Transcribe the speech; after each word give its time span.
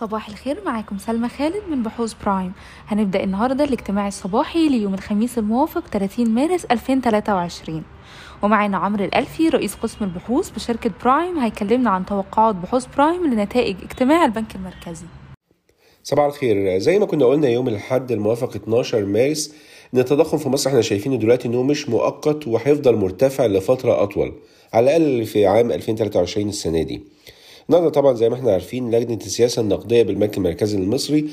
صباح 0.00 0.28
الخير 0.28 0.58
معاكم 0.66 0.98
سلمى 0.98 1.28
خالد 1.28 1.62
من 1.70 1.82
بحوث 1.82 2.14
برايم. 2.24 2.52
هنبدأ 2.86 3.24
النهاردة 3.24 3.64
الاجتماع 3.64 4.08
الصباحي 4.08 4.68
ليوم 4.68 4.94
الخميس 4.94 5.38
الموافق 5.38 5.86
30 5.86 6.30
مارس 6.30 6.64
2023 6.64 7.82
ومعانا 8.42 8.76
عمرو 8.76 9.04
الألفي 9.04 9.48
رئيس 9.48 9.74
قسم 9.74 10.04
البحوث 10.04 10.50
بشركة 10.50 10.90
برايم. 11.04 11.38
هيكلمنا 11.38 11.90
عن 11.90 12.06
توقعات 12.06 12.54
بحوث 12.54 12.86
برايم 12.96 13.26
لنتائج 13.26 13.76
اجتماع 13.82 14.24
البنك 14.24 14.54
المركزي. 14.54 15.06
صباح 16.02 16.26
الخير. 16.26 16.78
زي 16.78 16.98
ما 16.98 17.06
كنا 17.06 17.26
قلنا 17.26 17.48
يوم 17.48 17.68
الأحد 17.68 18.12
الموافق 18.12 18.56
12 18.56 19.04
مارس 19.04 19.54
إن 19.94 19.98
التضخم 19.98 20.38
في 20.38 20.48
مصر 20.48 20.70
إحنا 20.70 20.80
شايفينه 20.80 21.16
دلوقتي 21.16 21.48
إنه 21.48 21.62
مش 21.62 21.88
مؤقت 21.88 22.46
وهيفضل 22.46 22.96
مرتفع 22.96 23.46
لفترة 23.46 24.02
أطول 24.02 24.32
على 24.72 24.96
الأقل 24.96 25.26
في 25.26 25.46
عام 25.46 25.72
2023 25.72 26.48
السنة 26.48 26.82
دي. 26.82 27.04
النهارده 27.68 27.90
طبعا 27.90 28.14
زي 28.14 28.28
ما 28.28 28.34
إحنا 28.34 28.52
عارفين 28.52 28.94
لجنة 28.94 29.16
السياسة 29.16 29.62
النقدية 29.62 30.02
بالبنك 30.02 30.36
المركزي 30.36 30.78
المصري 30.78 31.24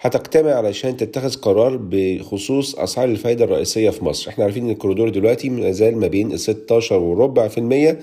هتجتمع 0.00 0.50
علشان 0.50 0.96
تتخذ 0.96 1.34
قرار 1.34 1.76
بخصوص 1.82 2.74
أسعار 2.74 3.08
الفايدة 3.08 3.44
الرئيسية 3.44 3.90
في 3.90 4.04
مصر. 4.04 4.30
إحنا 4.30 4.44
عارفين 4.44 4.64
إن 4.64 4.70
الكوريدور 4.70 5.08
دلوقتي 5.08 5.48
ما 5.48 5.70
زال 5.72 5.96
ما 5.96 6.06
بين 6.06 6.36
16 6.36 6.98
وربع 6.98 7.48
في 7.48 7.58
المية 7.58 7.98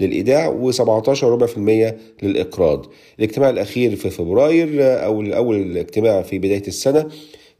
للإيداع 0.00 0.70
و17 0.70 1.24
ربع 1.24 1.46
في 1.46 1.56
المية 1.56 1.96
للإقراض. 2.22 2.86
الاجتماع 3.18 3.50
الأخير 3.50 3.96
في 3.96 4.10
فبراير 4.10 4.68
أو 5.04 5.22
أول 5.22 5.78
اجتماع 5.78 6.22
في 6.22 6.38
بداية 6.38 6.66
السنة 6.68 7.08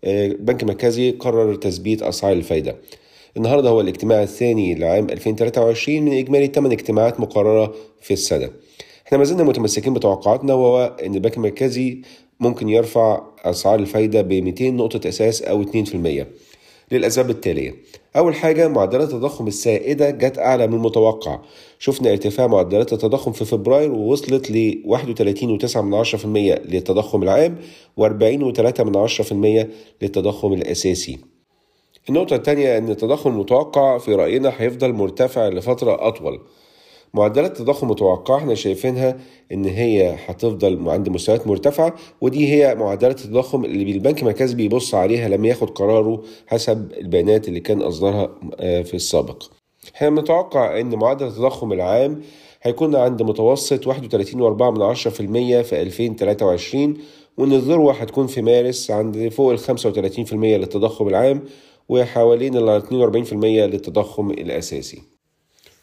البنك 0.05 0.63
المركزي 0.63 1.11
قرر 1.11 1.55
تثبيت 1.55 2.03
أسعار 2.03 2.33
الفايدة. 2.33 2.77
النهارده 3.37 3.69
هو 3.69 3.81
الاجتماع 3.81 4.23
الثاني 4.23 4.75
لعام 4.75 5.11
2023 5.11 6.03
من 6.03 6.19
إجمالي 6.19 6.47
8 6.47 6.75
اجتماعات 6.77 7.21
مقررة 7.21 7.75
في 8.01 8.13
السنة. 8.13 8.51
إحنا 9.07 9.19
ما 9.19 9.25
زلنا 9.25 9.45
متمسكين 9.45 9.95
بتوقعاتنا 9.95 10.55
وهو 10.55 10.97
إن 11.05 11.15
البنك 11.15 11.37
المركزي 11.37 12.03
ممكن 12.41 12.69
يرفع 12.69 13.23
أسعار 13.45 13.79
الفايدة 13.79 14.23
ب 14.23 14.33
200 14.33 14.71
نقطة 14.71 15.09
أساس 15.09 15.43
أو 15.43 15.63
2% 15.63 16.27
للأسباب 16.93 17.31
التالية. 17.31 17.75
أول 18.17 18.35
حاجة 18.35 18.69
معدلات 18.69 19.09
التضخم 19.09 19.47
السائدة 19.47 20.11
جت 20.11 20.39
أعلى 20.39 20.67
من 20.67 20.75
المتوقع. 20.75 21.41
شفنا 21.79 22.11
ارتفاع 22.11 22.47
معدلات 22.47 22.93
التضخم 22.93 23.33
في 23.33 23.45
فبراير 23.45 23.93
ووصلت 23.93 24.51
ل 24.51 24.83
31.9% 24.85 26.27
للتضخم 26.69 27.23
العام 27.23 27.57
و40.3% 28.01 29.67
للتضخم 30.03 30.53
الأساسي. 30.53 31.19
النقطة 32.09 32.37
الثانية 32.37 32.79
أن 32.79 32.91
التضخم 32.91 33.31
المتوقع 33.31 33.99
في 33.99 34.15
رأينا 34.15 34.53
هيفضل 34.57 34.93
مرتفع 34.93 35.49
لفترة 35.49 36.09
أطول. 36.09 36.41
معدلات 37.17 37.51
التضخم 37.61 37.87
المتوقعة 37.87 38.37
إحنا 38.37 38.55
شايفينها 38.55 39.17
إن 39.53 39.65
هي 39.65 40.17
هتفضل 40.27 40.89
عند 40.89 41.09
مستويات 41.09 41.47
مرتفعة 41.47 41.95
ودي 42.21 42.49
هي 42.55 42.75
معدلات 42.75 43.25
التضخم 43.25 43.65
اللي 43.65 43.93
البنك 43.93 44.21
المركزي 44.21 44.55
بيبص 44.55 44.95
عليها 44.95 45.29
لما 45.29 45.49
ياخد 45.49 45.71
قراره 45.71 46.23
حسب 46.47 46.93
البيانات 46.93 47.49
اللي 47.49 47.61
كان 47.61 47.83
أصدرها 47.83 48.31
في 48.59 48.95
السابق 48.95 49.43
إحنا 49.97 50.11
بنتوقع 50.11 50.81
إن 50.81 50.95
معدل 50.95 51.27
التضخم 51.27 51.73
العام 51.73 52.21
هيكون 52.63 52.97
عند 52.97 53.23
متوسط 53.23 53.89
31.4% 53.89 53.93
في 55.63 55.83
2023 55.83 56.97
وإن 57.39 57.53
الذروة 57.53 57.93
هتكون 57.93 58.27
في 58.27 58.43
مارس 58.43 58.91
عند 58.91 59.29
فوق 59.29 59.53
ال 59.53 59.59
35% 59.59 60.33
للتضخم 60.33 61.09
العام 61.09 61.43
وحوالين 61.89 62.57
ال 62.57 62.83
42% 62.83 63.33
للتضخم 63.35 64.31
الأساسي. 64.31 65.16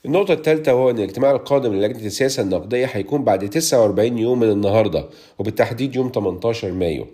النقطة 0.06 0.34
الثالثة 0.34 0.76
وهو 0.76 0.90
أن 0.90 0.98
الاجتماع 0.98 1.32
القادم 1.32 1.74
للجنة 1.74 2.06
السياسة 2.06 2.44
النقدية 2.44 2.86
هيكون 2.86 3.24
بعد 3.24 3.50
49 3.50 4.18
يوم 4.18 4.40
من 4.40 4.52
النهاردة 4.52 5.06
وبالتحديد 5.40 5.96
يوم 5.96 6.12
18 6.16 6.72
مايو. 6.72 7.08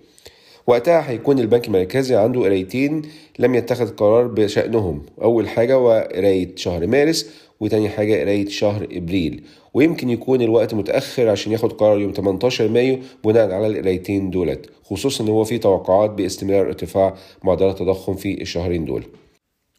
وقتها 0.67 1.09
هيكون 1.09 1.39
البنك 1.39 1.67
المركزي 1.67 2.15
عنده 2.15 2.41
قرايتين 2.41 3.01
لم 3.39 3.55
يتخذ 3.55 3.95
قرار 3.95 4.27
بشأنهم. 4.27 5.05
أول 5.21 5.49
حاجة 5.49 5.73
هو 5.73 6.09
قراية 6.15 6.55
شهر 6.55 6.87
مارس 6.87 7.29
وتاني 7.59 7.89
حاجة 7.89 8.21
قراية 8.21 8.47
شهر 8.47 8.87
إبريل. 8.91 9.43
ويمكن 9.73 10.09
يكون 10.09 10.41
الوقت 10.41 10.73
متأخر 10.73 11.29
عشان 11.29 11.51
ياخد 11.51 11.73
قرار 11.73 11.99
يوم 11.99 12.13
18 12.13 12.67
مايو 12.67 12.99
بناء 13.23 13.51
على 13.51 13.67
القرايتين 13.67 14.29
دولت 14.29 14.69
خصوصا 14.83 15.23
إن 15.23 15.29
هو 15.29 15.43
في 15.43 15.57
توقعات 15.57 16.09
باستمرار 16.09 16.67
ارتفاع 16.67 17.15
معدلات 17.43 17.81
التضخم 17.81 18.13
في 18.13 18.41
الشهرين 18.41 18.85
دول. 18.85 19.03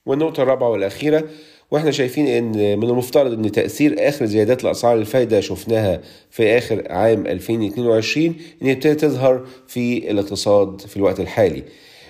والنقطة 0.06 0.42
الرابعة 0.42 0.70
والأخيرة 0.70 1.24
وإحنا 1.70 1.90
شايفين 1.90 2.26
إن 2.26 2.78
من 2.78 2.88
المفترض 2.90 3.32
إن 3.32 3.52
تأثير 3.52 3.94
آخر 3.98 4.24
زيادات 4.26 4.64
الأسعار 4.64 4.98
الفايدة 4.98 5.40
شفناها 5.40 6.00
في 6.30 6.58
آخر 6.58 6.84
عام 6.92 7.26
2022 7.26 8.34
إن 8.62 8.66
يبتدي 8.66 8.94
تظهر 8.94 9.46
في 9.66 10.10
الاقتصاد 10.10 10.80
في 10.80 10.96
الوقت 10.96 11.20
الحالي. 11.20 11.62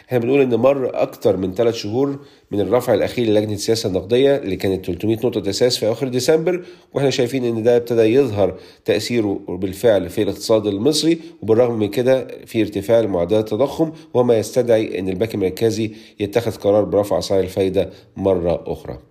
إحنا 0.09 0.19
بنقول 0.19 0.41
إن 0.41 0.55
مر 0.55 0.91
أكتر 1.03 1.37
من 1.37 1.55
ثلاث 1.55 1.75
شهور 1.75 2.19
من 2.51 2.61
الرفع 2.61 2.95
الأخير 2.95 3.27
للجنة 3.27 3.53
السياسة 3.53 3.89
النقدية 3.89 4.37
اللي 4.37 4.57
كانت 4.57 4.87
300 4.87 5.17
نقطة 5.17 5.51
أساس 5.51 5.77
في 5.77 5.87
أواخر 5.87 6.09
ديسمبر 6.09 6.65
وإحنا 6.95 7.11
شايفين 7.11 7.45
إن 7.45 7.63
ده 7.63 7.77
ابتدى 7.77 8.03
يظهر 8.03 8.55
تأثيره 8.85 9.41
بالفعل 9.49 10.09
في 10.09 10.23
الاقتصاد 10.23 10.67
المصري 10.67 11.19
وبالرغم 11.43 11.79
من 11.79 11.89
كده 11.89 12.27
في 12.47 12.61
ارتفاع 12.61 13.01
لمعدلات 13.01 13.45
التضخم 13.45 13.93
وما 14.15 14.39
يستدعي 14.39 14.99
إن 14.99 15.09
البنك 15.09 15.35
المركزي 15.35 15.91
يتخذ 16.21 16.57
قرار 16.57 16.85
برفع 16.85 17.19
أسعار 17.19 17.41
الفايدة 17.41 17.91
مرة 18.17 18.65
أخرى. 18.67 19.10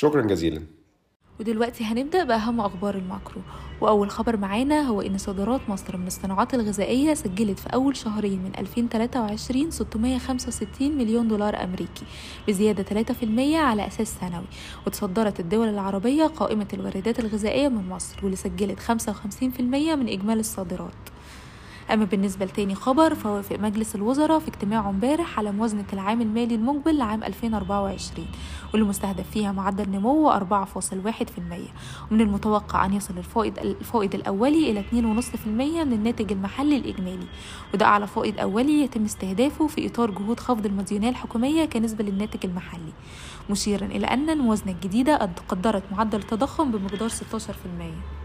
شكرا 0.00 0.22
جزيلا. 0.22 0.62
ودلوقتي 1.40 1.84
هنبدأ 1.84 2.24
بأهم 2.24 2.60
أخبار 2.60 2.94
الماكرو. 2.94 3.40
وأول 3.80 4.10
خبر 4.10 4.36
معانا 4.36 4.82
هو 4.82 5.00
إن 5.00 5.18
صادرات 5.18 5.60
مصر 5.68 5.96
من 5.96 6.06
الصناعات 6.06 6.54
الغذائية 6.54 7.14
سجلت 7.14 7.58
في 7.58 7.66
أول 7.74 7.96
شهرين 7.96 8.42
من 8.42 8.52
2023 8.58 9.70
665 9.70 10.98
مليون 10.98 11.28
دولار 11.28 11.64
أمريكي 11.64 12.04
بزيادة 12.48 12.82
3% 12.82 13.56
على 13.56 13.86
أساس 13.86 14.18
سنوي. 14.20 14.44
وتصدرت 14.86 15.40
الدول 15.40 15.68
العربية 15.68 16.26
قائمة 16.26 16.68
الواردات 16.72 17.20
الغذائية 17.20 17.68
من 17.68 17.88
مصر 17.88 18.16
واللي 18.22 18.36
سجلت 18.36 18.78
55% 18.80 19.96
من 19.96 20.08
إجمالي 20.08 20.40
الصادرات. 20.40 21.09
أما 21.90 22.04
بالنسبة 22.04 22.44
لتاني 22.46 22.74
خبر 22.74 23.14
فوافق 23.14 23.58
مجلس 23.58 23.94
الوزراء 23.94 24.38
في 24.38 24.48
اجتماعه 24.48 24.90
امبارح 24.90 25.38
على 25.38 25.52
موازنة 25.52 25.84
العام 25.92 26.20
المالي 26.20 26.54
المقبل 26.54 26.98
لعام 26.98 27.24
2024 27.24 28.26
واللي 28.72 28.86
مستهدف 28.88 29.30
فيها 29.30 29.52
معدل 29.52 29.90
نمو 29.90 30.32
4.1% 30.32 30.34
ومن 32.10 32.20
المتوقع 32.20 32.84
أن 32.84 32.92
يصل 32.94 33.18
الفائض 33.18 33.58
الفائض 33.58 34.14
الأولي 34.14 34.70
إلى 34.70 34.82
2.5% 34.82 35.46
من 35.46 35.92
الناتج 35.92 36.32
المحلي 36.32 36.76
الإجمالي 36.76 37.26
وده 37.74 37.86
أعلى 37.86 38.06
فائض 38.06 38.40
أولي 38.40 38.82
يتم 38.82 39.04
استهدافه 39.04 39.66
في 39.66 39.86
إطار 39.86 40.10
جهود 40.10 40.40
خفض 40.40 40.66
المديونية 40.66 41.08
الحكومية 41.08 41.64
كنسبة 41.64 42.04
للناتج 42.04 42.46
المحلي 42.46 42.92
مشيرا 43.50 43.86
إلى 43.86 44.06
أن 44.06 44.30
الموازنة 44.30 44.72
الجديدة 44.72 45.30
قدرت 45.48 45.82
معدل 45.92 46.18
التضخم 46.18 46.70
بمقدار 46.70 47.08
16%. 47.08 48.19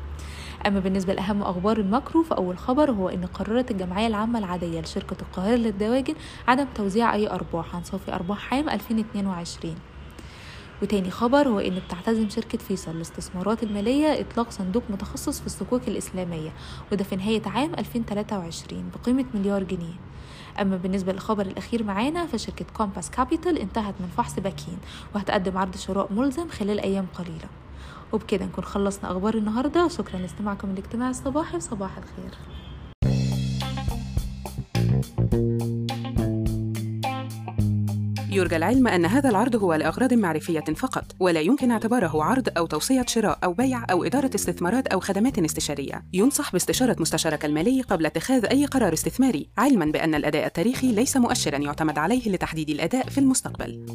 أما 0.65 0.79
بالنسبة 0.79 1.13
لأهم 1.13 1.41
أخبار 1.41 1.77
ال 1.77 1.85
macro 1.85 2.23
فأول 2.23 2.57
خبر 2.57 2.91
هو 2.91 3.09
أن 3.09 3.25
قررت 3.25 3.71
الجمعية 3.71 4.07
العامة 4.07 4.39
العادية 4.39 4.81
لشركة 4.81 5.17
القاهرة 5.21 5.55
للدواجن 5.55 6.15
عدم 6.47 6.65
توزيع 6.75 7.13
أي 7.13 7.29
أرباح 7.29 7.75
عن 7.75 7.83
صافي 7.83 8.13
أرباح 8.13 8.53
عام 8.53 8.69
2022 8.69 9.75
وتاني 10.81 11.11
خبر 11.11 11.47
هو 11.47 11.59
أن 11.59 11.79
بتعتزم 11.87 12.29
شركة 12.29 12.57
فيصل 12.57 12.95
للاستثمارات 12.95 13.63
المالية 13.63 14.21
إطلاق 14.21 14.51
صندوق 14.51 14.83
متخصص 14.89 15.39
في 15.39 15.45
الصكوك 15.45 15.87
الإسلامية 15.87 16.49
وده 16.91 17.03
في 17.03 17.15
نهاية 17.15 17.41
عام 17.45 17.73
2023 17.73 18.91
بقيمة 18.95 19.25
مليار 19.33 19.63
جنيه. 19.63 19.93
أما 20.61 20.77
بالنسبة 20.77 21.13
للخبر 21.13 21.45
الأخير 21.45 21.83
معانا 21.83 22.25
فشركة 22.25 22.65
كومباس 22.73 23.09
كابيتال 23.11 23.57
انتهت 23.57 23.93
من 23.99 24.07
فحص 24.17 24.39
باكين 24.39 24.77
وهتقدم 25.15 25.57
عرض 25.57 25.75
شراء 25.75 26.13
ملزم 26.13 26.49
خلال 26.49 26.79
أيام 26.79 27.05
قليلة. 27.17 27.64
وبكده 28.13 28.45
نكون 28.45 28.63
خلصنا 28.63 29.11
أخبار 29.11 29.35
النهاردة. 29.35 29.87
شكرا 29.87 30.19
لاستماعكم 30.19 30.69
الاجتماع. 30.69 31.09
الصباحي 31.09 31.57
وصباح 31.57 31.97
الخير. 31.97 32.35
يرجى 38.29 38.55
العلم 38.55 38.87
أن 38.87 39.05
هذا 39.05 39.29
العرض 39.29 39.55
هو 39.55 39.73
لأغراض 39.73 40.13
معرفية 40.13 40.59
فقط 40.59 41.05
ولا 41.19 41.41
يمكن 41.41 41.71
اعتباره 41.71 42.23
عرض 42.23 42.49
أو 42.57 42.65
توصية 42.65 43.05
شراء 43.07 43.39
أو 43.43 43.53
بيع 43.53 43.85
أو 43.91 44.03
إدارة 44.03 44.31
استثمارات 44.35 44.87
أو 44.87 44.99
خدمات 44.99 45.39
استشارية. 45.39 46.05
ينصح 46.13 46.51
باستشارة 46.51 46.95
مستشارك 46.99 47.45
المالي 47.45 47.81
قبل 47.81 48.05
اتخاذ 48.05 48.45
أي 48.45 48.65
قرار 48.65 48.93
استثماري 48.93 49.49
علما 49.57 49.85
بأن 49.85 50.15
الأداء 50.15 50.45
التاريخي 50.45 50.91
ليس 50.91 51.17
مؤشرا 51.17 51.57
يعتمد 51.57 51.97
عليه 51.97 52.29
لتحديد 52.29 52.69
الأداء 52.69 53.09
في 53.09 53.17
المستقبل. 53.17 53.85